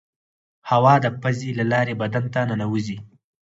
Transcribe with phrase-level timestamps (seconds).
[0.71, 2.97] هوا د پزې له لارې بدن ته ننوزي.